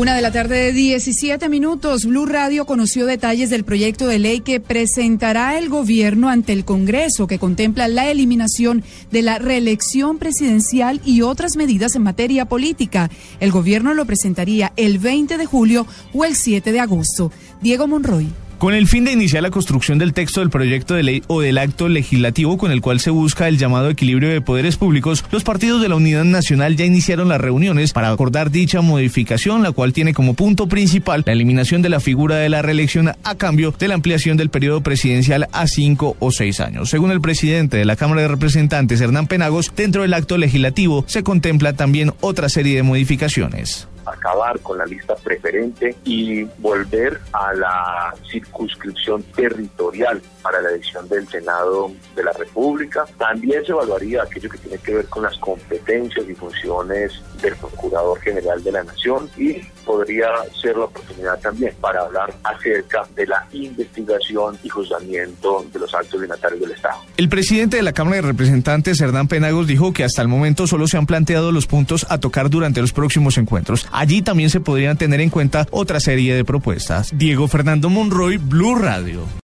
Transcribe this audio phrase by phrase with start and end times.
[0.00, 4.40] Una de la tarde de 17 minutos, Blue Radio conoció detalles del proyecto de ley
[4.40, 11.02] que presentará el gobierno ante el Congreso, que contempla la eliminación de la reelección presidencial
[11.04, 13.10] y otras medidas en materia política.
[13.40, 17.30] El gobierno lo presentaría el 20 de julio o el 7 de agosto.
[17.60, 18.28] Diego Monroy.
[18.60, 21.56] Con el fin de iniciar la construcción del texto del proyecto de ley o del
[21.56, 25.80] acto legislativo con el cual se busca el llamado equilibrio de poderes públicos, los partidos
[25.80, 30.12] de la Unidad Nacional ya iniciaron las reuniones para acordar dicha modificación, la cual tiene
[30.12, 33.94] como punto principal la eliminación de la figura de la reelección a cambio de la
[33.94, 36.90] ampliación del periodo presidencial a cinco o seis años.
[36.90, 41.22] Según el presidente de la Cámara de Representantes, Hernán Penagos, dentro del acto legislativo se
[41.22, 48.14] contempla también otra serie de modificaciones acabar con la lista preferente y volver a la
[48.30, 53.04] circunscripción territorial para la elección del Senado de la República.
[53.18, 58.18] También se evaluaría aquello que tiene que ver con las competencias y funciones del Procurador
[58.20, 60.28] General de la Nación y podría
[60.60, 66.20] ser la oportunidad también para hablar acerca de la investigación y juzgamiento de los actos
[66.20, 66.96] dignatarios del Estado.
[67.16, 70.86] El presidente de la Cámara de Representantes, Hernán Penagos, dijo que hasta el momento solo
[70.86, 73.86] se han planteado los puntos a tocar durante los próximos encuentros.
[74.00, 77.10] Allí también se podrían tener en cuenta otra serie de propuestas.
[77.12, 79.26] Diego Fernando Monroy, Blue Radio.